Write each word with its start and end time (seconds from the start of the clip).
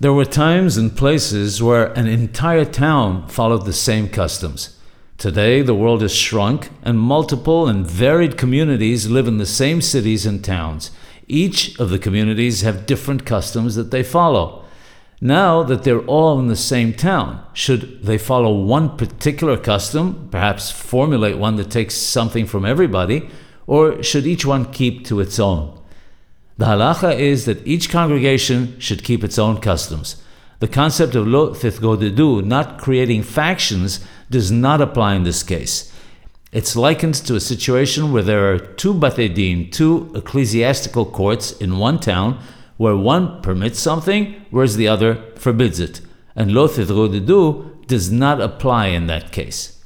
There 0.00 0.12
were 0.12 0.24
times 0.24 0.76
and 0.76 0.96
places 0.96 1.60
where 1.60 1.86
an 1.94 2.06
entire 2.06 2.64
town 2.64 3.26
followed 3.26 3.64
the 3.64 3.72
same 3.72 4.08
customs. 4.08 4.78
Today, 5.16 5.60
the 5.60 5.74
world 5.74 6.02
has 6.02 6.14
shrunk, 6.14 6.70
and 6.84 7.00
multiple 7.00 7.66
and 7.66 7.84
varied 7.84 8.38
communities 8.38 9.10
live 9.10 9.26
in 9.26 9.38
the 9.38 9.44
same 9.46 9.80
cities 9.80 10.24
and 10.24 10.44
towns. 10.44 10.92
Each 11.26 11.76
of 11.80 11.90
the 11.90 11.98
communities 11.98 12.60
have 12.60 12.86
different 12.86 13.26
customs 13.26 13.74
that 13.74 13.90
they 13.90 14.04
follow. 14.04 14.64
Now 15.20 15.64
that 15.64 15.82
they're 15.82 16.06
all 16.06 16.38
in 16.38 16.46
the 16.46 16.54
same 16.54 16.92
town, 16.92 17.44
should 17.52 18.04
they 18.04 18.18
follow 18.18 18.54
one 18.54 18.96
particular 18.96 19.56
custom, 19.56 20.28
perhaps 20.30 20.70
formulate 20.70 21.38
one 21.38 21.56
that 21.56 21.72
takes 21.72 21.96
something 21.96 22.46
from 22.46 22.64
everybody, 22.64 23.28
or 23.66 24.00
should 24.04 24.28
each 24.28 24.46
one 24.46 24.70
keep 24.70 25.04
to 25.06 25.18
its 25.18 25.40
own? 25.40 25.77
The 26.58 26.66
halacha 26.66 27.16
is 27.16 27.44
that 27.44 27.64
each 27.64 27.88
congregation 27.88 28.78
should 28.80 29.04
keep 29.04 29.22
its 29.22 29.38
own 29.38 29.60
customs. 29.60 30.20
The 30.58 30.66
concept 30.66 31.14
of 31.14 31.24
lo 31.24 31.50
tithgodedu, 31.50 32.44
not 32.44 32.80
creating 32.80 33.22
factions, 33.22 34.04
does 34.28 34.50
not 34.50 34.80
apply 34.80 35.14
in 35.14 35.22
this 35.22 35.44
case. 35.44 35.92
It's 36.50 36.74
likened 36.74 37.14
to 37.14 37.36
a 37.36 37.40
situation 37.40 38.10
where 38.10 38.24
there 38.24 38.52
are 38.52 38.58
two 38.58 38.92
batei 38.92 39.32
din, 39.32 39.70
two 39.70 40.10
ecclesiastical 40.16 41.06
courts 41.06 41.52
in 41.52 41.78
one 41.78 42.00
town, 42.00 42.42
where 42.76 42.96
one 42.96 43.40
permits 43.40 43.78
something, 43.78 44.34
whereas 44.50 44.74
the 44.74 44.88
other 44.88 45.22
forbids 45.36 45.78
it. 45.78 46.00
And 46.34 46.50
lo 46.50 46.66
tithgodedu 46.66 47.86
does 47.86 48.10
not 48.10 48.40
apply 48.40 48.88
in 48.88 49.06
that 49.06 49.30
case. 49.30 49.77